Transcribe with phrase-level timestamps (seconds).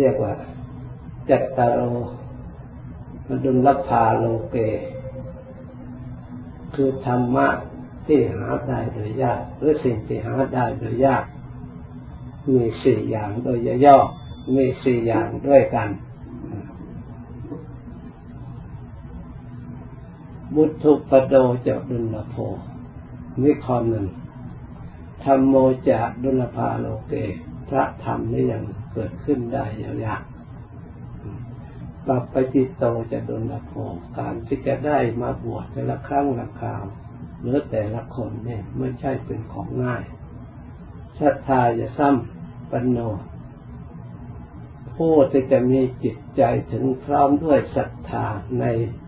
[0.00, 0.34] เรียกว่า
[1.30, 1.82] จัตตารโอ
[3.44, 4.56] ดุลภาโลเก
[6.74, 7.48] คือธรรมะ
[8.06, 11.24] ที่หาได้โดยยากหรือสิ่งที่หาได้โดยยาก
[12.54, 13.98] มีสี่อย่างโดยย่อ
[14.56, 15.88] มีสี่อย่างด้วยกัน
[20.54, 21.34] บุตุปโด
[21.66, 22.34] จะดุลโภ
[23.42, 24.06] นี่ข้อหนึ่ง
[25.24, 25.54] ธรรมโม
[25.88, 27.14] จะดุลภาโลเก
[27.68, 29.64] พระธรรมนี่ยัง เกิดขึ้นได้
[30.06, 30.22] ยาก
[32.06, 33.72] ปรับไปจิตโตจะโดุลโภ
[34.18, 36.84] การที่จะได้มาบวชแต่ละครั้งละคราว
[37.40, 40.02] หรือแต่ละคนเนี่ยไม่ใช่เป็นของง่าย
[41.20, 42.98] ศรัทธาจะซ้ำปนโน
[44.96, 48.26] ผู้ที่จะมีจิตใจถึงพร้อมด้วยศรัทธา
[48.60, 48.64] ใน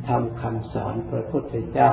[0.08, 1.90] ธรรมคำสอนพระพุทธเจ้า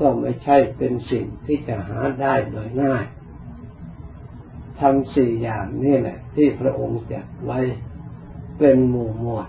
[0.00, 3.04] ก็ไม่ใช่เป็นสิ่งที่จะหาได้โดยง่าย
[4.80, 7.60] ทำสี่อย่างนี่แหละ ที่พระองค์จัดไว้
[8.58, 9.48] เป็นหมู่หมวด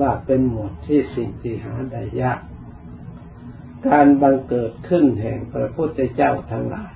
[0.00, 2.40] ว่าเป็นหมวดที่สิ่งที่หาได้ยาก
[3.88, 6.94] การบังเกิดขึ้นแห่งพระพุทธเจ้าทั้งหลาย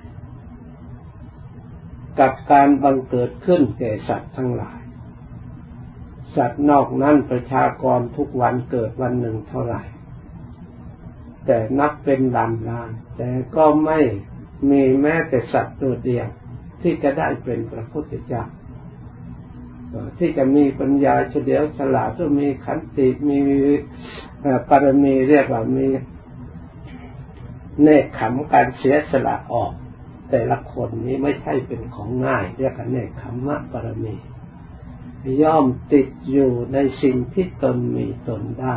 [2.20, 4.80] กับการบังเกิดขึ้นแก่สัตว์ทั้งหลาย
[6.36, 9.82] สัตว์นอกนั้นประชากรทุกวันเกิดวันหนึ่งเท่าไหร่
[11.46, 14.00] แต่นับเป็นล้านล้านแต่ก็ไม่
[14.70, 16.28] มีแม้แต่สัตว์ตัวเดียว
[16.82, 18.44] ที่จะได้เป็นพระพุทธเจ้า
[20.18, 23.38] ที่จะมีปัญญาเฉลียวฉลาดก็มีขันติมี
[24.68, 25.86] ปรมีเรียกว่ามี
[27.82, 29.72] เนคขำการเสียสละออก
[30.30, 34.14] แต่ละคนนี้ไม่ใช่เป็นของง่าย เรียกกันเนคขมมะปรมี
[35.42, 38.76] ย่อมติดอยู่ในสิ่งที่ตนมีตนได้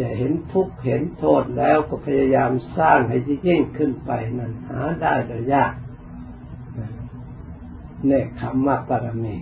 [0.00, 5.72] จะเห็นทุกข์เห็นโทษแล้วก็พยายามสร้างให้ยิ่งขึ้นไปนั้นหาได้โดยยาก
[8.06, 9.36] เนคขมมะปรมี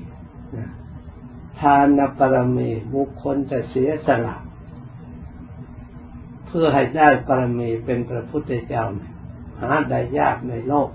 [1.61, 4.37] ทานปรมีบุคคลจะเสียสละ
[6.47, 8.85] เพื่อให้ได้ปรมีเป็นพระพุทธเจ้า
[9.61, 10.91] หาได้ยากในโลก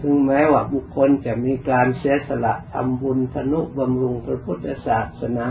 [0.00, 5.48] ถึงแม้ว่าบุคคลจะมีการเสียสละทำบุญธนุบำรุงพระพุทธศาสนา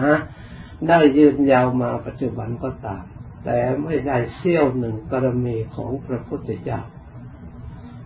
[0.88, 3.03] ได้ยืนยาวมาปัจจุบันก็ตาม
[3.46, 6.81] แต่ไม่ได้เสี้ยวหนึ่งปรมีของพระพุทธเจ้า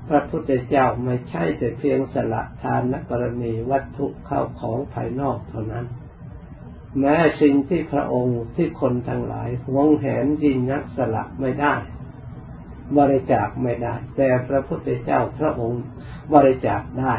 [0.09, 5.86] พระพุทธเจ้าไม่ใช่แต่เพียงสละทานนปรมีวัตถุเข้าของภายนอกเท่านั้น
[7.00, 11.75] แม้สิ่งที่พระองค์ที่คนทั้งหลายหวงแหนยิงนักสละไม่ได้
[12.97, 15.84] บริจาคไม่ได้ แต่พระพุทธเจ้าพระองค์
[16.34, 17.16] บริจาคได้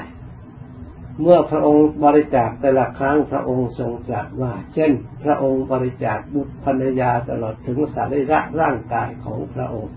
[1.21, 4.93] เมื่อพระองค์บริจาคแต่ละครั้งพระองค์ทรงตรัสว่า เช่น
[5.25, 9.95] พระองค์บริจาคบุตรภรรยาตลอดถึงสรีระร่างกายของพระองค์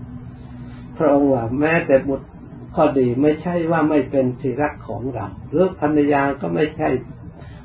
[0.98, 2.28] พระองค์ว่าแม้แต่บุตร
[2.74, 6.88] ข้อดีไม่ใช่ว่าไม่เป็นที่รักของเรา หรือภรรยาก็ไม่ใช่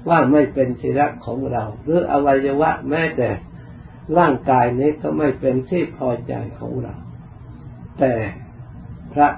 [0.09, 3.30] ว่าไม่เป็นที่รักของเรา หรืออวัยวะแม้แต่
[4.18, 6.96] ร่างกายนี้ก็ไม่เป็นที่พอใจของเรา
[8.00, 8.14] แต่
[9.14, 9.30] พระ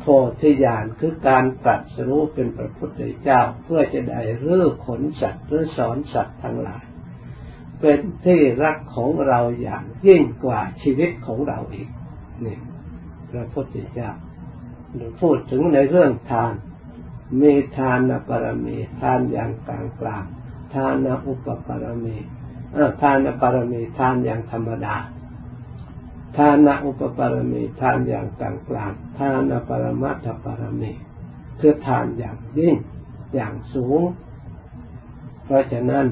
[0.00, 0.04] โพ
[0.40, 6.84] ธิญาณคือการตรัสรู้เป็นพระพุทธเจ้าเพื่อจะได้เรื่อขนสัตว์หรือสอนสัตว์ทั้งหลาย
[7.80, 11.88] เป็นที่รักของเราอย่างยิ่งกว่าชีวิตของเราอีก
[12.44, 12.58] นี่
[13.30, 14.10] พระพุทธเจ้า
[15.20, 16.54] พูดถึงในเรื่องทาน
[17.40, 20.24] มีทานปรมีทานอย่างกลางกลาง
[20.74, 22.16] ทานอุปปรมี
[23.02, 24.96] ทานปรมีทานอย่างธรรมดา
[26.36, 30.92] ทานอุปปรมีทานอย่างกลางกลางทานปรมัตถปรมี
[31.60, 32.74] คือทานอย่างยิ่ง
[33.34, 34.00] อย่างสูง
[35.44, 36.06] เพราะฉะนั้น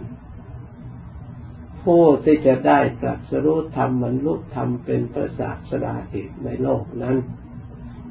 [1.82, 7.16] ผู้ที่จะได้ตรัสรู้ธรรมบรรลุธรรมเป็นพระศาสดาอีกในโลกนั้น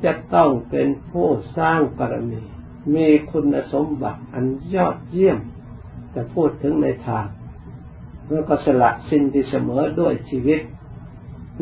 [0.05, 2.41] จะต้องเป็นผู้สร้างปรมี
[2.95, 4.45] มีคุณสมบัติอัน
[4.75, 5.39] ยอดเยี่ยม
[6.15, 7.27] จะพูดถึงในทาง
[8.29, 10.61] แล้วก็สละสิ่งที่เสมอด้วยชีวิต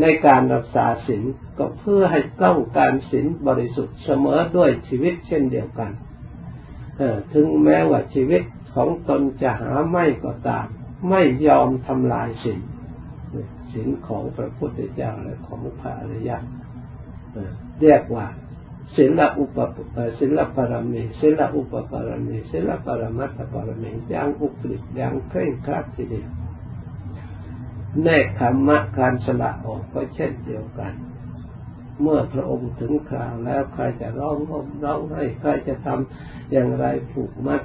[0.01, 1.23] ในการรักษาศีล
[1.57, 5.91] ก็เพื่อให้ต้องการศีลบริสุทธิ์เสมอด้วยชีวิตเช่นเดียวกัน
[7.33, 8.41] ถึงแม้ว่าชีวิต
[8.75, 10.67] ของตนจะหาไม่ก็ตาม
[11.09, 12.59] ไม่ยอมทำลายศีล
[13.71, 16.37] ศีลของพระพุทธเจ้าและของพระอริยะ
[17.81, 18.25] เรียกว่า
[18.95, 19.57] ศีลอุป
[20.19, 26.29] ศีลปรมีศีลอุปปรมีศีลปรมัตถปรมีอย่างอุกฤษอย่างเคร่งครัดทีเดียว
[28.03, 30.93] แน่ธรรมะการสละออกก็เช่นเดียวกัน
[32.01, 37.61] เมื่อพระองค์ถึงคราวแล้วใครจะร้องห่มร้องให้ใครจะทำอย่างไรผูกมัด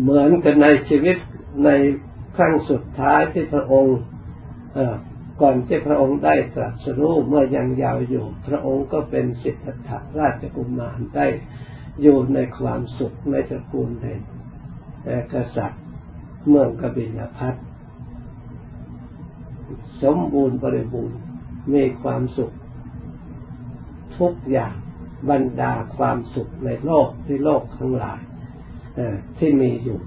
[0.00, 1.16] เหมือนกันในชีวิต
[1.64, 1.70] ใน
[2.36, 3.98] ครั้งสุดท้ายที่พระองค์
[5.40, 11.26] ก่อนที่พระองค์ได้ตรัสรู้เมื่อยังยาวอยู่ พระองค์ก็เป็นสิทธัตถราชกุมารได้
[12.02, 14.20] อยู่ในความสุขในตระกูลแห่ง
[15.32, 15.82] กษัตริย์
[16.48, 17.54] เมืองกบิลพัท
[20.02, 21.18] สมบูรณ์บริบูรณ์
[21.74, 22.52] มีความสุข
[24.18, 24.74] ทุกอย่าง
[25.30, 28.20] บรรดาความสุขในโลกที่โลกทั้งหลาย
[29.38, 30.00] ที่มีอยู่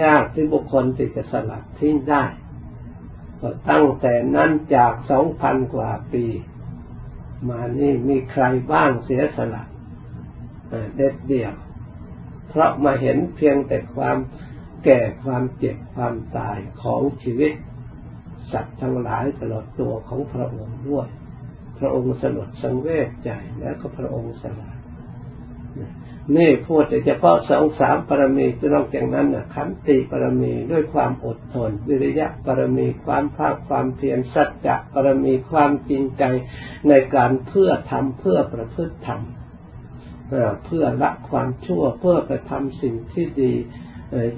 [0.00, 2.24] ยากที่บุคคลที่จะสลัดทิ้งได้
[3.70, 6.24] ตั้งแต่นั้นจากสองพันกว่าปี
[7.48, 9.64] มานี่มีใครบ้างเสียสละ
[10.96, 11.54] เด็ดเดี่ยว
[12.48, 14.16] เพราะมาเห็นเพียงแต่ความ
[14.84, 17.52] แก่ความเจ็บความตายของชีวิต
[18.52, 21.08] สัตว์ทั้งหลายตลอดตัวของพระองค์ด้วย
[21.78, 24.70] พระองค์สลดสังเวชใจแล้วก็พระองค์สละ
[26.36, 36.24] นี่พูดแต่เฉพาะสองสามปรมีนอกจากนั้นนะขันติปรมีด้วยความอดทนวิริยะปรมีความภาคความเพียรสัจจะปรมีความจริงใจ
[36.88, 39.20] ในการเพื่อทำเพื่อประพฤติธรรม
[40.26, 43.52] เพื่อละความชั่วเพื่อไปทำสิ่งที่ดี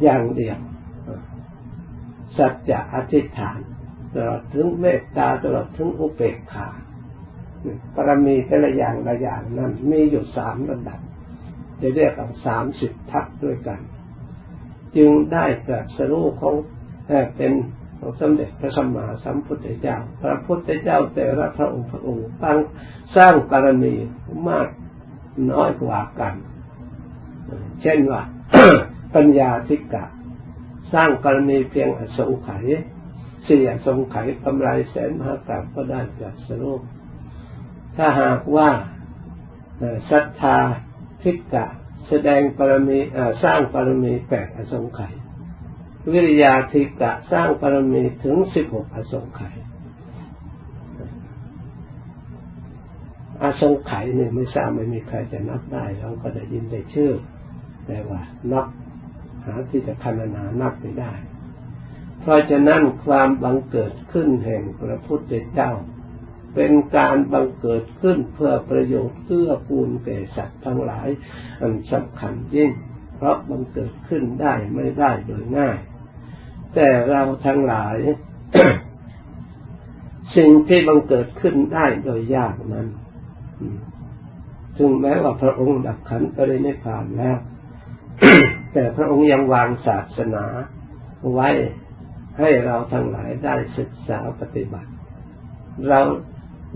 [0.03, 0.59] อย่างเดียว
[2.39, 3.59] สัจจะอธิษฐาน
[4.15, 6.69] ตลอดถึงเมตตาตลอดถึงอุเบกขา
[7.95, 11.01] ปรมีแต่ละอย่างละอย่างนั้นมีอยู่สามระดับ
[11.83, 13.81] จะเรียกว่าสามสิบทัศด้วยกัน
[14.97, 16.55] จึงได้ตรัสรู้ของ
[17.37, 17.53] เป็น
[17.99, 22.59] ของสมเด็จพระสัมมาสัมพุทธเจ้า พระพุทธเจ้าแต่ละพระองค์พระองค์ตั้ง
[23.17, 23.95] สร้างบารมี
[24.49, 24.69] มาก
[25.53, 26.35] น้อยกว่ากัน
[27.83, 28.23] เช่นว่า
[29.15, 30.05] ปัญญาธิกะ
[30.93, 32.67] สร้างกรณีเพียงอสงไขย
[33.47, 36.81] สี่อสงไขยกำไรแสนมหากราบก็ได้จากสรุป
[37.97, 38.69] ถ้าหากว่า
[40.11, 40.59] ศรัทธา
[41.23, 41.67] ทิกะ
[42.09, 42.99] แสดงปรมี
[43.43, 45.15] สร้างปรมีแปดอสงไขย
[46.13, 49.57] วิริยาทิกะสร้างปรมีถึงสิบหกอสงไขย
[53.43, 57.13] อาสงไขยเนี่ยไม่ทราบไม่มีใครจะนับได้ เราก็ได้ยินได้ชื่อ
[57.87, 58.21] แต่ว่า
[58.53, 58.67] นับ
[59.45, 61.13] หาที่จะคณนานับไม่ได้
[62.21, 65.73] เพราะฉะนั้นความบังเกิดขึ้นแห่งพระพุทธเจ้า
[66.55, 71.09] เป็นการบังเกิดขึ้นเพื่อประโยชน์เพื่อปูนแก่สัตว์ทั้งหลาย
[71.61, 72.71] อันสำคัญยิ่ง
[73.17, 75.79] เพราะบังเกิดขึ้นได้ไม่ได้โดยง่าย
[76.75, 77.97] แต่เราทั้งหลาย
[80.37, 82.87] สิ่งที่บังเกิดขึ้นได้โดยยากนั้น
[84.77, 87.39] ถึงแม้ว่าพระองค์ดับขันไปในผ่านแล้ว
[88.73, 90.45] แต่พระองค์ยังวางศาสนา
[91.33, 91.51] ไว้
[92.39, 94.91] ให้เราทั้งหลายได้ศึกษาปฏิบัติ
[95.89, 96.01] เรา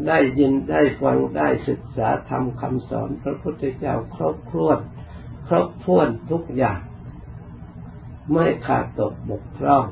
[0.07, 4.79] ได้ยินได้ฟังได้ศึกษาทำคำสอนพระพุทธเจ้าครบถ้วน
[5.49, 6.81] ครบถ้วนทุกอย่าง
[8.33, 9.85] ไม่ขาดตกบกพร่อง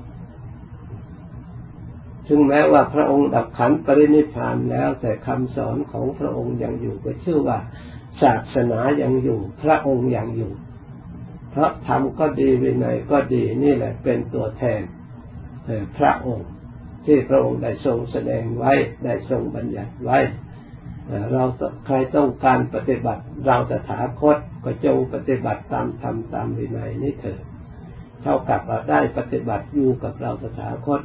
[2.29, 7.59] ถึงแม้ว่าพระองค์ดับขันปรินิพานแล้วแต่คำสอนของพระองค์ยังอยู่ก็ชื่อว่า
[8.23, 10.53] ศาสนายังอยู่ พระองค์ยังอยู่
[11.55, 14.83] พระธรรมก็ดีวินัยก็ดีนี่แหละเป็นตัวแทน
[15.99, 16.51] พระองค์
[17.07, 18.73] ที่พระองค์ได้ทรงแสดงไว้
[19.05, 20.19] ได้ทรงบัญญัติไว้
[21.33, 21.43] เรา
[21.87, 27.41] ใครต้องการปฏิบัติ เราตถาคตก็จงปฏิบัติตามธรรมตามวินัยนี้เถิด
[28.23, 31.01] เท่ากับเราได้ปฏิบัติอยู่กับเราตถาคต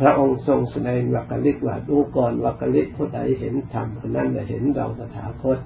[0.00, 5.58] พระองค์ทรงแสดงวักลิกว่าดูก่อนวักลิกผู้ใดเห็นธรรมคนนั้นจะเห็นเราตถาคต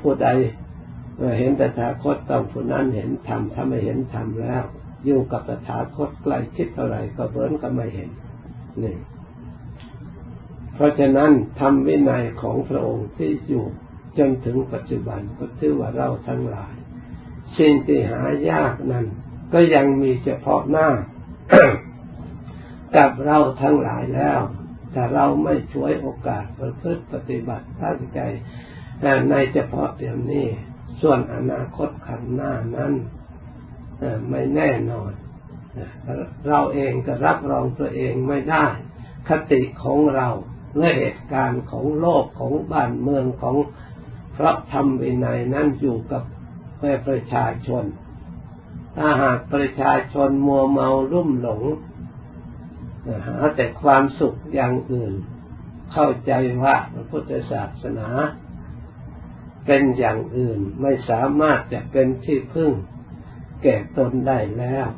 [0.00, 0.28] ผู้ใด
[1.38, 4.62] เห็นตถาคตต้องผู้นั้นเห็นธรรมถ้าไม่เห็นธรรมแล้ว
[5.04, 8.10] อยู่กับตถาคตใกล้ชิดเท่าไรก็เหมือนกับไม่เห็น
[8.82, 8.96] นี่
[10.74, 13.64] เพราะฉะนั้นทำวินัยของพระองค์ที่อยู่
[14.18, 16.74] จนถึงปัจจุบันก็ถือว่าเราทั้งหลาย
[17.58, 19.06] สิ่งที่หายากนั้น
[19.52, 20.88] ก็ยังมีเฉพาะหน้า
[22.96, 24.40] กับเราทั้งหลายแล้ว
[24.92, 28.20] แต่เราไม่ช่วยโอกาสประพฤติปฏิบัติตั้งใจ
[29.30, 30.46] ในเฉพาะเดี๋ยวนี้
[31.02, 32.92] ส่วนอนาคตขันหน้านั้น
[34.30, 35.12] ไม่แน่นอน
[36.48, 38.66] เราเองก็รับรองตัวเองไม่ได้
[39.28, 40.28] คติของเรา
[40.76, 43.56] เมื่อเหตุการณ์ของโลกของบ้านเมืองของ
[44.36, 46.22] พระธรรมวินัยนั้นอยู่กับ
[47.06, 47.84] ประชาชน
[48.96, 51.62] ถ้าหากประชาชนมัวเมารุ่มหลง
[53.26, 55.14] หาแต่ความสุขอย่างอื่น
[55.92, 58.08] เข้าใจว่าพระพุทธศาสนา
[59.66, 62.72] เป็นอย่างอื่นไม่สามารถจะเป็นที่พึ่ง
[63.62, 64.88] แก่ตนได้แล้ว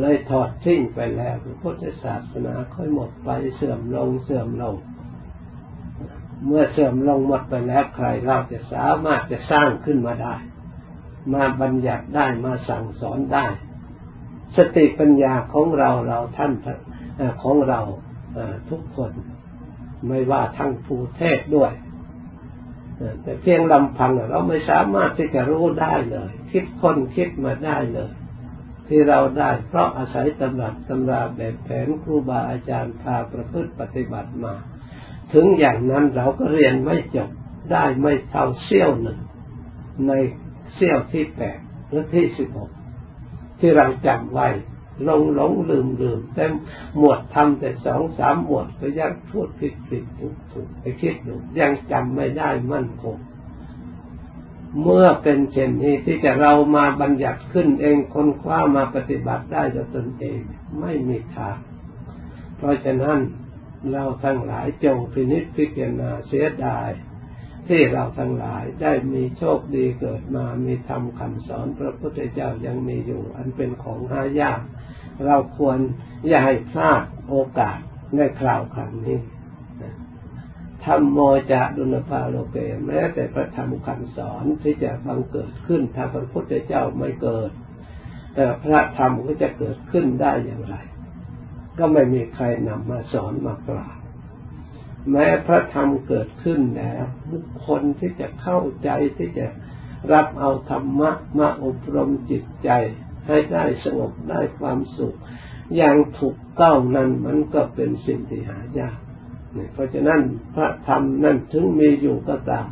[0.00, 4.76] เลยถอดทิ้งไปแล้วพุทธศาสนาค่อยหมดไปเสื่อมลงเสื่อมลง
[6.46, 10.36] เมื่อเสื่อมลงหมดไปแล้วใครเราจะสามารถจะสร้างขึ้นมาได้
[11.32, 13.46] มาบัญญัติได้มาสั่งสอนได้
[14.56, 16.52] สติปัญญาของเราเราท่าน
[17.42, 17.80] ของเรา
[18.70, 19.12] ทุกคน
[20.06, 21.72] ไม่ว่าทั้งผู้เทศด้วย
[23.22, 28.10] แต่เพียงลำพังเราไม่สามารถที่จะรู้ได้เลย คิดคนคิดมาได้เลย
[28.88, 34.54] ที่เราได้เพราะอาศัยตำรับตำราแบบแผนครูบาอาจารย์พาประพฤติปฏิบัติมา
[35.32, 37.30] ถึงอย่างนั้นเราก็เรียนไม่จบ
[37.72, 39.18] ได้ไม่เท่าเสี้ยวหนึ่ง
[40.06, 40.12] ใน
[40.74, 42.70] เสี้ยวที่แปดหรือที่สิบหก
[43.60, 44.48] ที่เราจำไว้
[45.08, 46.44] ลงหลงลืมลืมแต่
[46.96, 53.16] หมวดทำแต่สองสามหมวดก็ยังพูดผิดผิดถูกถูกไปคิดดูยังจำไม่ได้มั่นคง
[54.82, 60.40] เมื่อเป็นเช่นนี้ที่จะเรามาบัญญัติขึ้นเองคนคว้ามาปฏิบัติได้ด้วยตนเอง
[60.80, 61.56] ไม่มีทาง
[62.56, 63.18] เพราะฉะนั้น
[63.92, 66.90] เราทั้งหลายจงพินิจพิจารณาเสียดาย
[67.68, 74.60] ที่เราทั้งหลายได้มีโชคดีเกิดมามีธรรมคำสอนพระพุทธเจ้ายังมีอยู่ อันเป็นของหายาก
[75.26, 75.78] เราควร
[76.28, 77.78] อย่าให้พลาดโอกาส
[78.16, 79.18] ในคราวครั้งนี้
[80.84, 81.18] ธรรมโม
[81.52, 87.50] จะดุลภาโลเกแม้แต่พระธรรมคำสอนที่จะบังเกิดขึ้นถ้าพระพุทธเจ้าไม่เกิด
[88.34, 90.76] แต่พระธรรมก็จะเกิดขึ้นได้อย่างไร
[91.78, 93.96] ก็ไม่มีใครนำมาสอนมากล่าว
[95.10, 99.46] แม้พระธรรมเกิดขึ้นแล้วบุคคลที่จะเข้าใจที่จะ
[100.12, 102.70] รับเอาธรรมะมาอบรมจิตใจ
[103.26, 105.14] ให้ได้สงบได้ความสุข
[105.76, 108.98] อย่างถูกต้องนั้นมันก็เป็นสิ่งที่หายาก
[109.72, 110.20] เพราะฉะนั้น
[110.54, 112.68] พระธรรมนั่นถึงมีอยู่ก็ตาม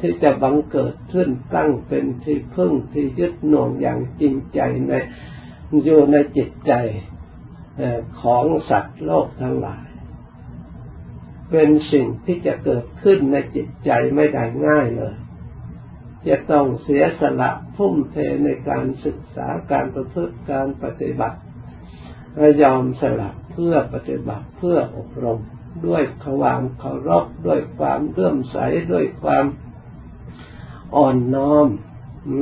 [0.00, 4.92] ที่จะบังเกิดขึ้นตั้งเป็นที่พึ่งที่ยึดหน่วงอย่างจริงใจใน
[5.84, 6.72] อยู่ในจิตใจ
[8.22, 9.86] ของสัตว์โลกทั้งหลาย
[11.50, 15.14] เป็นสิ่งที่จะเกิดขึ้นในจิตใจไม่ได้ง่ายเลย
[16.28, 21.38] จะต้องเสียสละทุ่มเทในการศึกษาการประพฤติการปฏิบัติ
[22.62, 25.40] ยอมสละเพื่อปฏิบัติเพื่ออบรม
[25.86, 28.56] ด้วยความเคารพด้วยความเลื่อมใส
[28.92, 29.44] ด้วยความ
[30.96, 31.66] อ่อนน้อม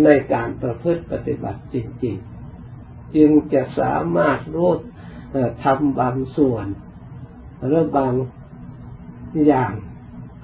[0.05, 4.71] ในการประพฤติปฏิบัติจริงๆ จึงจะสามารถรู้
[5.65, 6.67] ทำบางส่วน
[7.65, 8.15] หรือบาง
[9.47, 9.73] อย่าง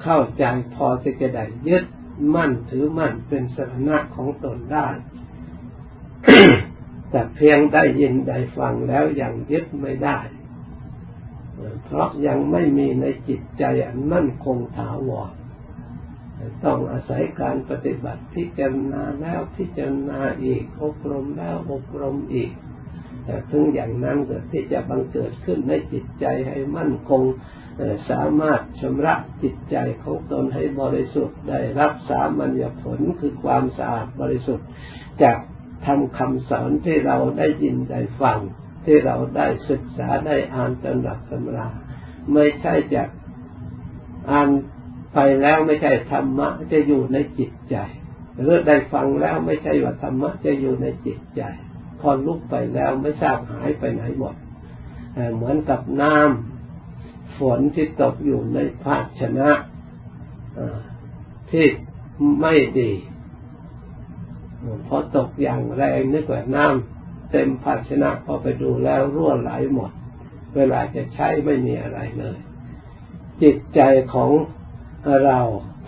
[0.03, 1.85] เข้าใจพอที่จะได้ยึด
[2.35, 4.89] มั่นถือมั่นเป็นสถานะของตนได้
[7.11, 10.19] แต่เพียงได้ยินได้ฟังแล้วยังยึดไม่ได้
[11.85, 15.33] เพราะยังไม่มีในจิตใจอันมั่นคงถาวร
[16.65, 22.51] ต้องอาศัยการปฏิบัติพิจารณาแล้วพิจารณาอีกอบรมแล้วอบรมอีก
[23.25, 27.23] แต่ถึงอย่างนั้นเกิดที่จะบังเกิดขึ้นในจิตใจให้มั่นคง
[28.11, 34.67] สามารถชำระจิตใจของตนให้บริสุทธิ์ได้รับสามัญญผลคือความสะอาดบริสุทธิ์
[35.23, 35.39] จาก
[35.87, 38.39] ทำคำสอนที่เราได้ยินได้ฟัง
[38.85, 41.69] ที่เราได้ศึกษาได้อ่านตำรับตำรา
[42.33, 43.09] ไม่ใช่จาก
[44.31, 44.49] อ่าน
[45.15, 47.77] ไปแล้วไม่ใช่ธรรมะจะอยู่ในจิตใจ
[48.41, 51.43] หรือได้ฟังแล้วไม่ใช่ว่าธรรมะจะอยู่ในจิตใจ
[52.01, 54.35] พอลุกไปแล้วไม่ทราบหายไปไหนหมด
[55.35, 56.58] เหมือนกับน้ำ
[57.39, 59.51] ฝนที่ตกอยู่ในภาชนะ
[61.51, 61.67] ที่
[62.41, 62.93] ไม่ดี
[64.87, 69.91] พอตกอย่างแรงนึกว่าน้ำเต็มภาชนะพอไปดูแล้วรั่วไหลหมด
[70.57, 72.39] เวลาจะใช้ไม่มีอะไรเลย
[73.43, 73.81] จิตใจ
[74.15, 74.31] ของ
[75.25, 75.41] เรา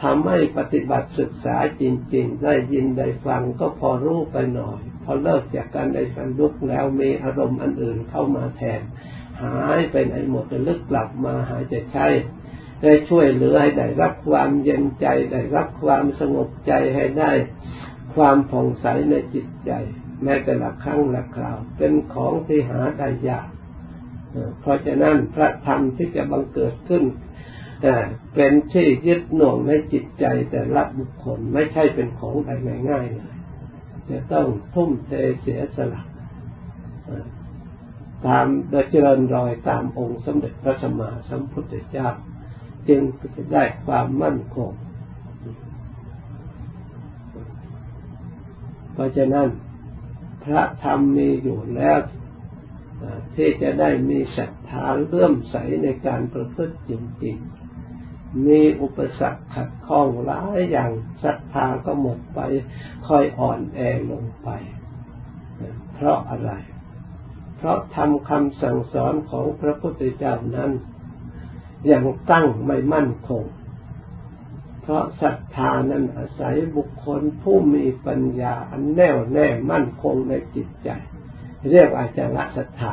[0.03, 1.83] ทำให้ปฏิบัติศึกษาจ
[2.15, 8.81] ริง ๆ ได้ยินได้ฟังก็พอรู้ไปหน่อย พอเลิกจากการได้สันลุกแล้วมีอารมณ์อันอื่นเข้ามาแทน
[9.43, 12.07] หายไปไหนหมดจะลึกกลับมาหายใจใช้
[12.83, 17.33] ได้ช่วยเหลือให้ได้รับความเย็นใจได้รับความสงบใจให้ได้
[18.15, 19.73] ความผ่องใสในจิตใจ
[20.23, 23.49] แม้แต่ละครั้งละคราว เป็นของที่หาได้ยาก
[24.61, 27.05] เพราะฉะนั้นพระธรรมที่จะบังเกิดขึ้น
[28.35, 32.51] เป็นที่ยึดหน่วงในจิตใจแต่ละบุคคลไม่ใช่เป็นของใด
[32.91, 33.35] ง่ายๆเลย
[34.11, 36.03] จะต้องทุ่มเทเสียสละ
[38.27, 42.09] ตามโดยเจริญรอยตามองค์สมเด็จพระสัมมาสัมพุทธเจ้า
[42.89, 43.01] จึง
[43.37, 44.73] จะได้ความมั่นคง
[48.93, 49.49] เพราะฉะนั้น
[50.45, 51.99] พระธรรมมีอยู่แล้ว
[53.35, 56.93] ที่จะได้มีศรัทธาเลื่อมใสในการประพฤติจ
[57.25, 60.91] ริงๆ มีอุปสรรคขัดข้องหลายอย่าง
[61.25, 62.41] ศรัทธาก็หมดไป
[63.09, 64.49] ค่อยอ่อนแอลงไป
[65.95, 66.53] เพราะอะไร
[67.63, 70.71] เพราะทำคำสั่งสอนของพระพุทธเจ้านั้น
[71.91, 73.45] ยังตั้งไม่มั่นคง
[74.83, 80.89] เพราะศรัทธานั้นอาศัยบุคคลผู้มีปัญญาอันแน่วแน่มั่นคงในจิตใจ
[81.71, 82.93] เรียกอาจารย์ศรัทธา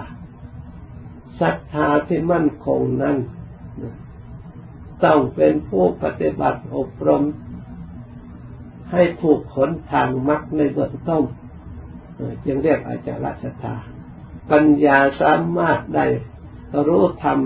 [1.42, 3.18] ศรัทธาที่มั่นคงนั้น
[5.06, 7.24] ต้องเป็นผู้ปฏิบัติอบรม
[8.92, 11.24] ให้ถูกขนทางมรรคในเบื้องต้น
[12.46, 13.76] จึงเรียกอาจารย์ศรัทธา
[14.52, 16.06] ปัญญาสามารถได้
[16.88, 17.40] รู้ธรรม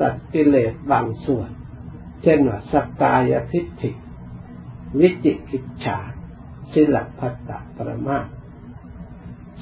[0.00, 1.50] ตัดกิเลสบางส่วน
[2.22, 3.90] เช่นว่าสกายทิฏฐิ
[5.00, 5.98] วิจิกิจฉา
[6.72, 8.18] สิลพัตตปรมา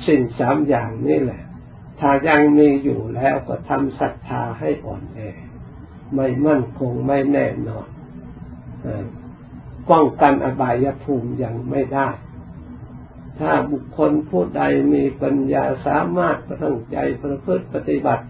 [0.06, 1.42] สิ่งสามอย่างนี้แหละ
[2.00, 5.18] ถ้ายังมีอยู่แล้วก็ทำศรัทธาให้อ่อนแอ
[6.14, 7.88] ไม่มั่นคงไม่แน่นอน
[9.90, 12.08] ป้องกันอบายภูมิยังไม่ได้
[13.38, 14.62] ถ้าบุคคลผู้ใด
[14.94, 18.24] มีปัญญาสามารถตั้งใจประพฤติปฏิบัติ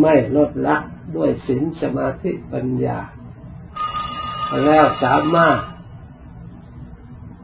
[0.00, 0.76] ไม่ลดละ
[1.16, 2.98] ด้วยศีลสมาธิปัญญา
[4.64, 5.58] แล้วสามารถ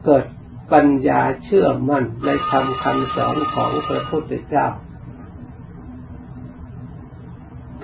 [0.05, 0.25] เกิด
[0.73, 4.67] ปัญญาเชื่อมั่นในคำคำสอนของพระพุทธเจ้า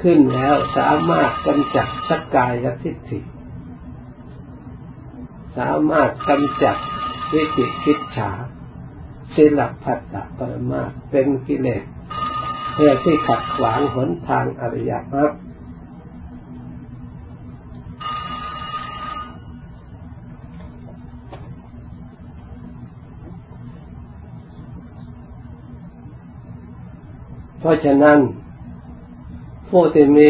[0.02, 3.20] ขึ้นแล้วสามารถกำจัดสกายทิฏฐิ
[5.58, 6.78] สามารถกำจัด
[7.34, 8.32] วิจิกิจฉา
[9.36, 11.84] ศิลพัตตปรมาเป็นกิเลส
[12.74, 15.32] เพื่อที่ขัดขวางหนทางอริยมรรค
[27.60, 28.20] เพราะฉะนั้น
[29.70, 30.30] ผู้ที่มี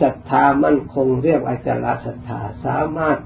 [0.00, 3.18] ศรัทธามั่นคงเรียกอาจารศรัทธาสามารถ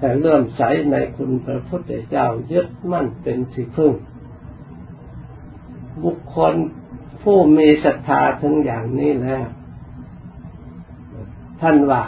[0.00, 3.92] แต่เลื่อมใสในคุณพระพุทธเจ้ายึดมั่นเป็นที่พึ่ง
[6.04, 6.54] บุคคล
[7.22, 9.46] ผู้มีศรัทธาถึงอย่างนี้แล้ว
[11.60, 12.02] ท่านว่า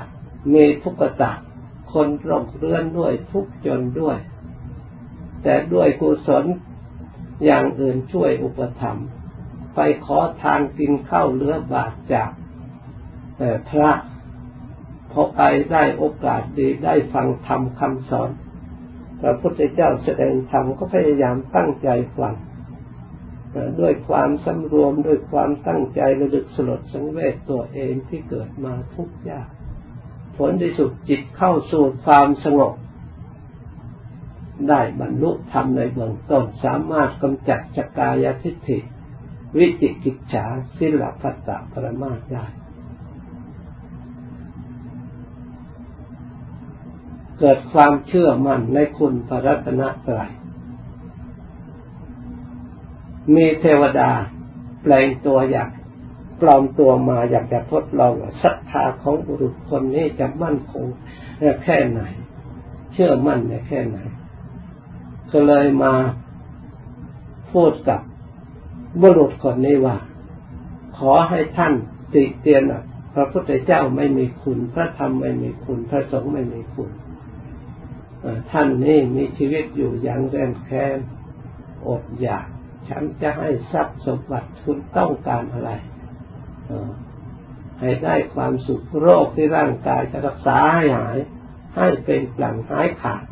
[0.54, 1.32] มีทุกข์ตะ
[1.92, 4.18] คนร่มเรือนด้วยทุกจนด้วย
[5.42, 6.44] แต่ด้วยกุศล
[7.44, 9.08] อย่างอื่นช่วยอุปถัมภ์
[9.74, 12.30] ไปขอทานกินข้าวเลือบาทจาก
[13.70, 13.90] พระ
[15.12, 15.40] พอไป
[15.72, 18.30] ได้โอกาสดีได้ฟังธรรมคำสอน
[19.20, 22.34] พระพุทธเจ้าแสดงธรรมก็พยายามตั้งใจฟัง
[23.80, 29.48] ด้วยความสำรวมด้วยความตั้งใจระลึกสลดสังเวชตัวเองที่เกิดมาทุกยาก
[30.36, 32.74] ผลที่สุดจิตเข้าสู่ความสงบ
[34.68, 38.78] ได้บรรลุธรรมในเบื้องต้นสามารถกำจัดสกายทิฏฐิ
[39.58, 40.44] วิจิกิจฉา
[40.76, 42.46] สิลปัตตะปรมาได้
[47.44, 50.30] เกิดความเชื่อมั่นในคุณพระรัตนตรัย
[53.34, 54.10] มีเทวดา
[54.82, 55.70] แปลงตัวอยาก
[56.40, 60.86] ปลอมตัวมาอยากจะทดลองศรัทธาของบุรุษคนนี้จะมั่นคง
[61.64, 62.00] แค่ไหน
[62.92, 63.98] เชื่อมั่นในแค่ไหน
[65.32, 65.94] ก็เลยมา
[67.52, 68.00] พูดกับ
[69.02, 69.96] บุรุษคนนี้ว่า
[70.98, 71.74] ขอให้ท่าน
[72.14, 72.62] ติเตียน
[73.14, 76.90] พระพุทธเจ้าไม่มีคุณ พระธรรมไม่มีคุณ พระสงฆ์ไม่มีคุณ
[78.50, 80.98] ท่านนี่มีชีวิตอยู่อย่างแรงแค้น
[81.88, 82.46] อดอยาก
[82.88, 85.70] ฉันจะให้ทรัพย์สมบัติคุณต้องการอะไร
[87.80, 91.18] ให้ได้ความสุขโรคที่ร่างกายจะรักษาให้หาย
[91.76, 93.24] ให้เป็นหลังหายขาด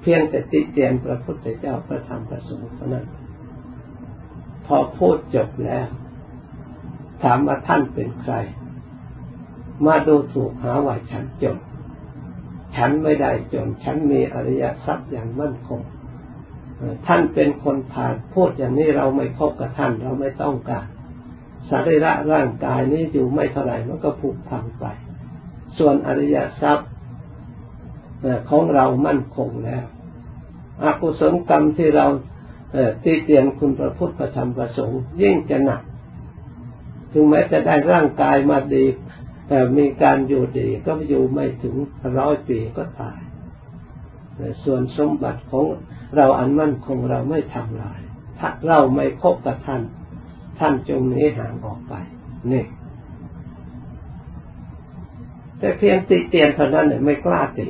[0.00, 3.06] เพียงแต่ติเตียนพระพุทธเจ้าพระธรรมพระสงฆ์เท่านั้น
[4.66, 5.86] พอพูดจบแล้ว
[7.22, 8.34] ถามว่าท่านเป็นใคร
[9.86, 11.58] มาดูถูกหาว่าฉันจบ
[12.76, 15.80] ฉันไม่ได้จน ฉันมีอริยทรัพย์อย่างมั่นคง
[17.06, 20.86] ท่านเป็นคนผ่านพูดอย่างนี้เราไม่พบกับท่านเราไม่ต้องการ
[21.70, 24.84] สรีระร่างกายนี้อยู่ไม่เท่าไหร่มันก็ผุพังไป
[25.78, 26.90] ส่วนอริยทรัพย์
[28.50, 29.84] ของเรามั่นคงแล้ว
[30.82, 32.06] อกุศลกรรมที่เรา
[33.04, 35.82] ตีเตียนคุณพระพุทธธรรมประสงค์ยิ่งจะหนัก
[37.12, 38.84] ถึงแม้จะได้ร่างกายมาดี
[39.48, 41.76] แต่มีการอยู่ดีก็อยู่ไม่ถึง
[42.18, 43.18] ร้อยปีก็ตาย
[44.64, 45.64] ส่วนสมบัติของ
[46.16, 48.00] เราอันมั่นคงเราไม่ทำลาย
[48.38, 49.82] ถ้าเราไม่คบกับท่าน
[50.58, 51.94] ท่านจงนี้ห่างออกไป
[52.52, 52.64] นี่
[55.58, 57.66] แต่เพียงติเตียนเท่านั้นเนี่ยไม่กล้าติ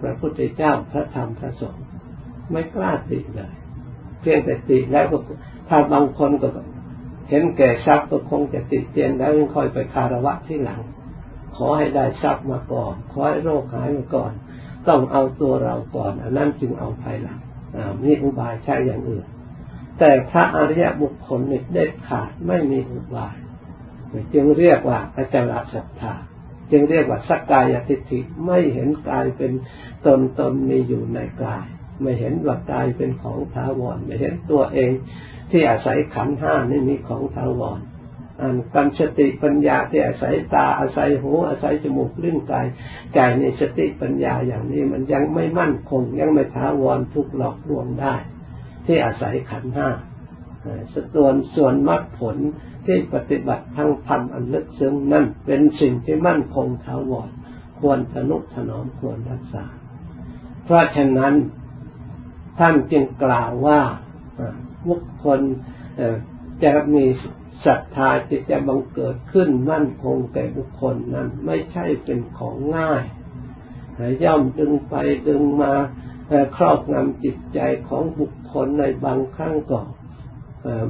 [0.00, 1.84] พระพุทธเจ้าพระธรรมพระสงฆ์
[2.52, 3.54] ไม่กล้าติเลย
[4.20, 5.18] เพียงแต่ติแล้วก็
[5.68, 6.48] ถ้าบางคนก็
[7.28, 10.80] เห็นแก่ทรัพย์ก็คงจะติเตียนแล้วยังค่อยไปคารวะที่หลัง
[11.58, 14.32] ขอให้ได้ทรัพย์มาก่อน ขอให้โรคหายมาก่อน
[14.88, 17.38] ต้องเอาตัวเราก่อน อันนั้นจึงเอาภายหลัง
[18.04, 19.26] มีอุบายใช้อย่างอื่น
[19.98, 23.36] แต่พระอริยบุคคลนี่เด็ดขาดไม่มีอุบาย
[24.34, 26.14] จึงเรียกว่าอาจารย์ศรัทธา
[26.70, 29.52] จึงเรียกว่าสักกายทิฏฐิไม่เห็นกายเป็น
[30.06, 31.66] ตนตนมีอยู่ในกาย
[32.02, 34.90] ไม่เห็นว่ากายเป็นของท้าวรไม่เห็นตัวเอง
[35.50, 37.80] ที่อาศัยขันห้านี่มีของท้าวร
[38.74, 42.66] ปัญสติปัญญาที่อาศัยตาอาศัยหูอาศัยจมูกลิ้นกาย
[43.14, 48.14] ใจในสติปัญญาอย่างนี้มันยังไม่มั่นคง ยังไม่ท้าวรทุกหลอกลวงได้
[48.86, 49.88] ที่อาศัยขันห้า
[51.14, 52.36] ส่วนส่วนมรรคผล
[52.86, 57.28] ที่ปฏิบัติทั้งธรรมอันลึกซึ้งนั่นเป็นสิ่งที่มั่นคงท้าวร
[57.80, 59.64] ควรสนุถนอมควรรักษา
[60.64, 61.34] เพราะฉะนั้น
[62.58, 63.80] ท่านจึงกล่าวว่า
[64.88, 65.40] บุคคล
[66.64, 67.04] จะมี
[67.66, 73.04] ศรัทธาจะจะบังเกิดขึ้นมั่นคงแก่บุคคลนั้นไม่ใช่เป็นของง่าย
[74.24, 74.94] ย่อมดึงไป
[75.28, 75.72] ดึงมา
[76.56, 79.80] ครอบงำจิตใจของบุคคลในบางครั้งก็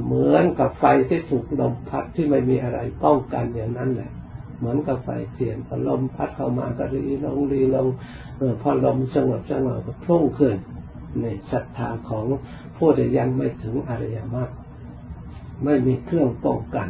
[0.03, 4.11] เหมือนกับไฟที่ถูกลมพัดที่ไม่มีอะไรป้องกันอย่างนั้นแหละ
[4.57, 7.87] เหมือนกับไฟเทียนพอลมพัดเข้ามาก็รีลงรีลง
[8.61, 10.55] พอลมสงบสงบก็พุ่งขึ้น
[11.21, 12.25] ในศรัทธาของ
[12.77, 14.49] ผู้ที่ยังไม่ถึงอริยมรรค
[15.63, 16.87] ไม่มีเครื่องป้องกัน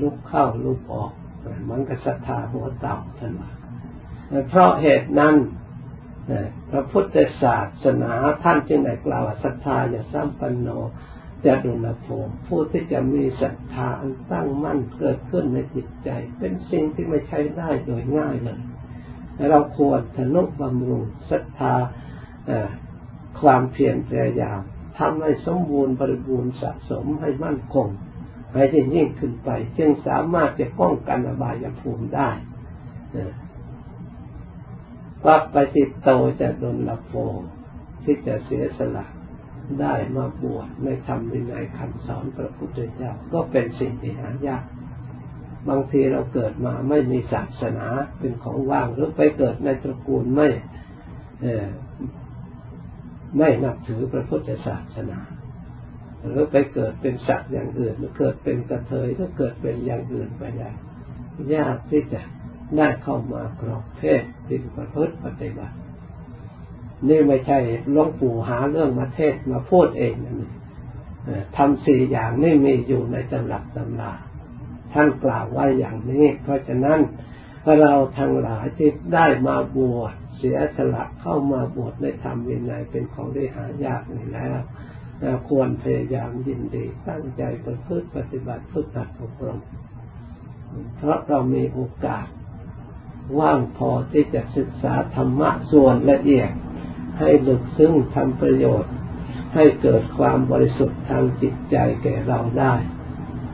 [0.00, 1.12] ลุกเข้าลุกออก
[1.70, 3.50] มันก็ศรัทธาหัวเต่าท่านว่า
[4.48, 5.34] เพราะเหตุนั้น
[6.70, 8.12] พระพุทธศาสนา
[8.44, 10.68] ท่านจึงได้กล่าวศรัทธาอย่าซ้ำปันโน
[11.44, 12.06] จะดุลโภ
[12.46, 18.60] ผู้ที่จะมีศรัทธาอันตั้งมั่นเกิดขึ้นในจิตใจ เป็นสิ่งที่ไม่ใช่ได้โดยง่ายเลย
[19.50, 21.74] เราควรทนุบำรุงศรัทธา
[23.40, 24.60] ความเพียรพยายาม
[24.98, 27.88] ทำให้สมบูรณ์บริบูรณ์สะสมให้มั่นคง
[28.54, 28.62] ให้
[28.94, 32.30] ยิ่งขึ้นไป จึงสามารถจะป้องกันอบายภูมิได้
[35.26, 36.08] วัปปฏิโต
[36.40, 37.12] จะดนละโฟ
[38.04, 39.06] ที่จะเสียสละ
[39.80, 44.64] ได้มาบวชในธรรมวินัยคำสอนพระพุทธเจ้าก็เป็นสิ่งที่หายาก
[45.68, 47.86] บางทีเราเกิดมาไม่มีศาสนา
[48.18, 50.48] เป็นของว่างหรือไปเกิดในตระกูลไม่
[53.38, 55.20] ไม่นับถือพระพุทธศาสนา
[56.26, 60.70] หรือไปเกิดเป็นสัตว์อย่างอื่นหรือเกิดเป็นกระเทยก็เกิดเป็นอย่างอื่นไปได้
[61.54, 62.20] ยากที่จะ
[62.76, 65.76] ได้เข้ามากรอบเพศที่ประพฤติปฏิบัติ
[67.08, 67.58] นี่ไม่ใช่
[67.92, 70.52] หลวงปู่หาเรื่องมาเทศมาพูดเองนะ
[71.56, 74.12] ทำสี่อย่างนี่มีอยู่ในตำรับตำรา
[74.92, 76.98] ท่านกล่าวไว้อย่างนี้ เพราะฉะนั้น
[77.80, 84.58] เราทั้งหลายที่ได้มาบวช เสียสละเข้ามาบวชในธรรมวินัยเป็นของได้หายากนี่แล้ว
[85.48, 89.60] ควรพยายามยินดีตั้งใจประพฤติปฏิบัติฝึกหัดอบรม
[90.96, 92.26] เพราะเรามีโอกาส
[93.38, 96.50] ว่างพอที่จะศึกษาธรรมะส่วนละเอียด
[97.18, 98.92] ให้ลึกซึ้งทำประโยชน์
[99.54, 102.74] ให้เกิดความบริสุทธิ์ทางจิตใจแก่เราได้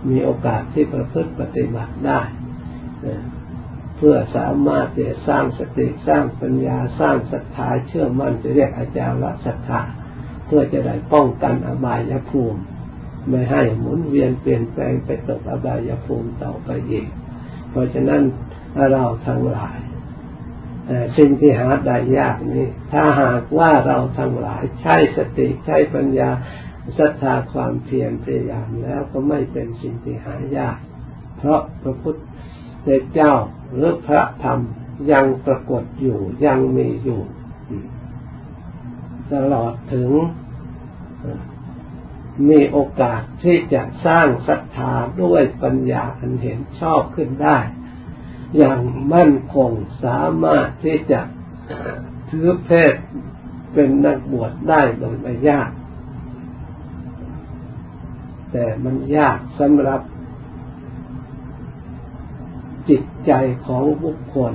[0.09, 2.21] มีโอกาสที่ประพฤติปฏิบัติได้
[4.01, 9.81] พื่อสามารถจะสร้างสติสร้างปัญญาสร้างศรัทธาเชื่อมั่นจะเรียกอาจารย์ละศรัทธา
[10.47, 12.61] เพื่อจะได้ป้องกันอบายภูมิ
[13.29, 17.07] ไม่ให้หมุนเวียนเปลี่ยนแปลงไปตกอบายภูมิต่อไปอีก
[17.71, 18.23] เพราะฉะนั้น
[18.93, 19.79] เราทั้งหลาย
[21.19, 26.31] สิ่งที่หาได้ยากนี้ ถ้าหากว่าเราทั้งหลายใช้สติใช้ปัญญา
[26.99, 30.79] ศรัทธาความเพียรพยายามแล้วก็ไม่เป็นสิ่งที่หายาก
[31.39, 32.19] เพราะพระพุทธ
[33.15, 33.35] เจ้า
[33.73, 34.59] หรือพระธรรม
[35.13, 37.21] ยังปรากฏอยู่ยังมีอยู่
[39.33, 40.11] ตลอดถึง
[42.49, 47.59] มีโอกาสที่จะสร้างศรัทธาด้วยปัญญาอันเห็นชอบขึ้นได้
[48.59, 48.81] อย่าง
[49.15, 49.71] มั่นคง
[50.05, 51.21] สามารถที่จะ
[52.31, 52.95] ถือเพศ
[53.73, 55.71] เป็นนักบวชได้โดยไม่ยาก
[58.53, 60.01] แต่มันยากสำหรับ
[62.89, 63.33] จิตใจ
[63.67, 64.53] ของบุคคล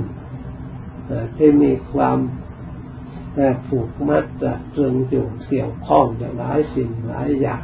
[1.38, 2.18] ที่มีความ
[3.68, 7.64] ผูกมัดจะตรึงอยู่เกี่ยวข้องอย่างหลายสิ่งหลายอย่าง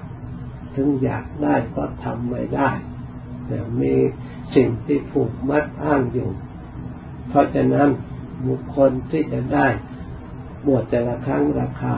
[0.75, 2.69] ถึงอยากได้ก็ทำไม่ได้
[3.47, 3.95] แต่มี
[4.55, 6.29] สิ่งที่ผูกมัดอ้างอยู่
[7.29, 7.89] เพราะฉะนั้น
[8.47, 9.67] บุคคลที่จะได้
[10.65, 11.95] บวชแต่ละครั้งราคา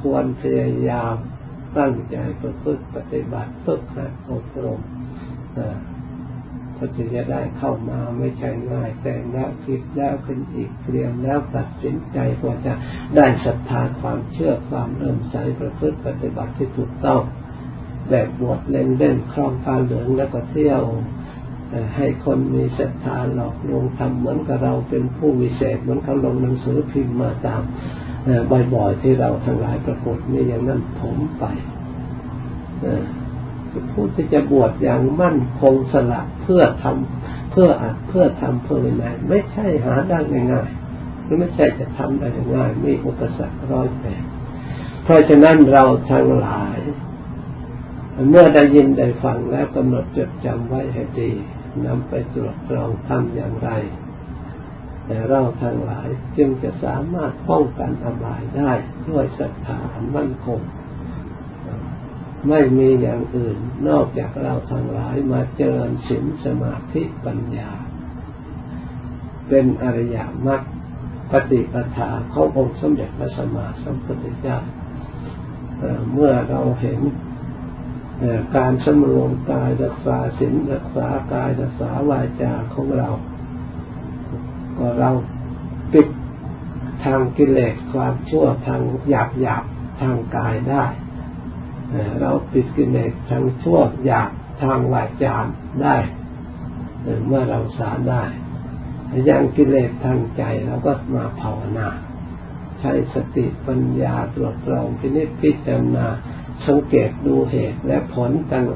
[0.00, 1.14] ควรพยายาม
[1.78, 4.80] ตั้งใจประพฤติปฏิบัติฝึกหัดอบรม
[6.78, 12.74] ก็จะได้เข้ามาไม่ใช่ง่ายแต่แล้วคิดแล้วขึ้นอีกเตรียมแล้วตัดสินใจกว่าจะ
[13.16, 17.22] ได้ศรัทธาความเชื่อความเริ่มใสประพฤติปฏิบัติที่ถูกต้อง
[18.10, 20.82] แบบบวชเล่นเล่นคลองผ้าเหลืองแล้วก็เที่ยว
[21.96, 27.62] ให้คนมีศรัทธาหลอกลวงทำเหมือนกับเราเป็นผู้วิเศษเหมือนเขาลงหนังสือพิมพ์มาตาม
[28.74, 31.44] บ่อยๆที่เราทั้งหลายปรากฏนี่อย่างนั้นผมไป
[33.92, 40.18] ผู้ที่จะบวชอย่างมั่นคงสละเพื่อทำเพื่ออัดเพื่อทำเพื่อไหนไม่ใช่หาได้
[40.52, 44.22] ง่ายๆไม่ใช่จะทำได้ง่ายมีอุปสรรคร้อยแปด
[45.04, 46.78] เพราะฉะนั้นเราทั้งหลาย
[48.30, 51.30] เมื่อได้ยินได้ฟังแล้วกำหนดจดจำไว้ให้ดี
[51.86, 53.70] นำไปตรวจตรองทำอย่างไร
[55.06, 58.72] แต่เราทั้งหลายจึงจะสามารถป้องกันอบายได้
[59.08, 60.60] ด้วยศรัทธาอันมั่นคง
[62.48, 67.70] ไม่มีอย่างอื่นนอกจากเราทั้งหลายมาเจริญศีลสมาธิปัญญา
[69.48, 70.62] เป็นอริยมรรค
[71.30, 74.58] ปฏิปทาขององค์สมเด็จพระสัมมาสัมพุทธเจ้า
[76.12, 77.00] เมื่อเราเห็น
[78.56, 83.08] การสำรวมกายรักษาศีลรักษากายรักษาวาจาของเรา
[84.78, 85.10] ก็เรา
[85.92, 86.08] ปิด
[87.04, 89.64] ทางกิเลสความชั่วทางหยาบหยาบ
[90.00, 90.84] ทางกายได้
[92.20, 94.30] เราปิดกิเลสทางชั่วหยาบ
[94.62, 95.36] ทางวาจา
[95.82, 95.96] ได้
[97.26, 98.22] เมื่อเราสาได้
[99.28, 101.88] ยังกิเลสทางใจเราก็มาภาวนา
[102.80, 106.06] ใช้สติปัญญาตรวจตรองพินิจพิจารณา
[106.66, 108.66] สังเกตดูเหตุและผลตั้ง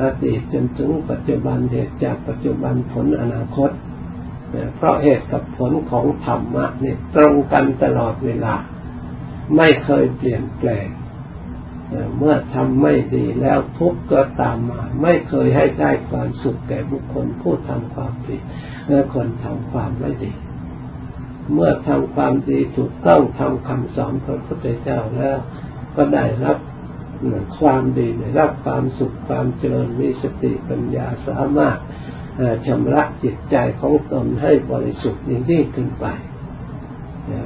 [0.00, 3.70] อดีตจนถึงปัจจุบันเหตุจากปัจจุบันผลอนาคต
[4.76, 8.54] เพราะเหตุกับผลของธรรมะเนี่ยตรงกันตลอดเวลา
[9.56, 10.86] ไม่เคยเปลี่ยนแปลง
[12.18, 18.40] เมื่อทำไม่ดีแล้วทุกข์ก็ตามมา ไม่เคยให้ได้ความสุขแก่บุคคลผู้ทำความผิด
[18.88, 20.32] และคนทำความไม่ดี
[21.52, 25.38] เมื่อทำความดีถูกต้องทำคำสอนพระพุทธเจ้าแล้ว
[25.96, 26.58] ก็ได้รับ
[27.58, 31.78] ความดีได้รับความสุขความเจริญมีสติปัญญาสามารถ
[32.66, 36.06] ชำระจิตใจของตนให้บริสุทธิ์ยิ่งขึ้นไป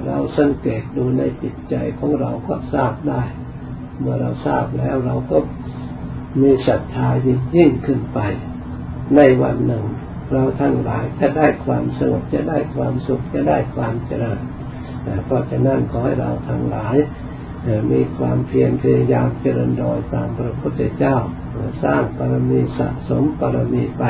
[0.07, 3.23] เราสังเกตดูในจิตใจของเราก็ทราบได้
[4.01, 5.39] เมื่อเราทราบแล้วเราก็
[6.43, 7.09] มีศรัทธา
[7.57, 8.19] ยิ่งขึ้นไป
[9.17, 9.85] ในวันหนึ่ง
[10.33, 14.41] เราทั้งหลายจะได้ความสงบจะได้ความสุขจะได้ความเจริญ
[15.25, 16.97] เพราะฉะนั้นขอให้เราทั้งหลาย
[17.93, 21.17] มีความเพียรพยายามเจริญโดยตามพระพุทธเจ้า
[21.85, 24.05] สร้างปรมีสะสมปรมีไป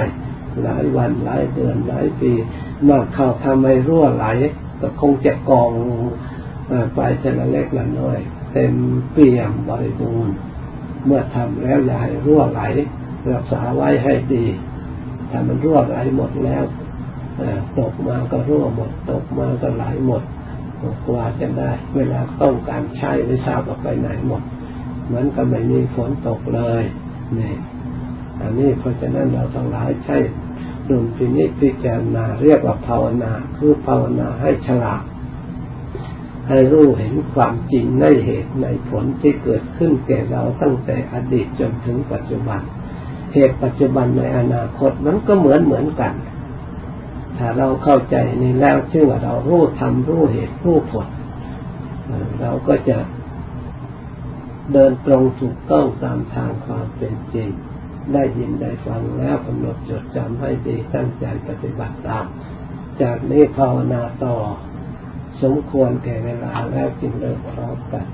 [0.63, 2.33] หลายวันหลายเดือนหลายปี
[2.89, 4.27] มากเข้าทำให้รั่วไหล
[4.81, 5.71] ก็คงจะกอง
[6.95, 8.19] ไปแต่ละเล็กละน้อย
[8.59, 8.77] เต็ม
[9.13, 10.37] เปี่ยมบริบูรณ์
[11.05, 12.61] เมื่อทำแล้วอย่าให้รั่วไหล
[13.33, 14.45] รักษาไว้ให้ดี
[15.31, 16.65] ถ้ามันรั่วไหลหมดแล้ว
[17.79, 20.23] ตกมาก็รั่วหมด ตกมาก็ไหลหมด
[21.07, 24.43] กว่าจะได้ เวลาต้องการใช้ไม่ทราบว่าไปไหนหมด
[25.07, 26.83] เหมือนกับไม่มีฝนตกเลย
[27.39, 27.55] นี่
[28.41, 30.17] อันนี้เพราะฉะนั้นเราทั้งหลายใช้
[30.89, 35.03] ดุลพินิจพิจารณาเรียกว่าภาวนา คือภาวนาให้ฉลาด
[36.49, 42.61] ให้รู้เห็นความจริงในเหตุในผลที่เกิดขึ้นแก่เราตั้งแต่อดีตจนถึงปัจจุบัน
[43.35, 46.15] เหตุปัจจุบันในอนาคตมันก็เหมือนเหมือนกัน
[47.37, 51.09] ถ้าเราเข้าใจนี้แล้วชื่อว่าเรารู้ทำรู้เหตุรู้ผล
[52.41, 52.99] เราก็จะ
[54.73, 57.49] เดินตรงถูกต้องตามทางความเป็นจริง
[58.13, 62.27] ได้ยินได้ฟังแล้วกำหนดจดจำให้ดีตั้งใจปฏิบัติตาม
[63.03, 64.35] จากนี้ภาวนาต่อ
[65.43, 68.07] สมควรแก่เวลาแล้วจึงเลิกพร้อมกัน